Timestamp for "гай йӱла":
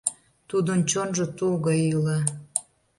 1.65-2.19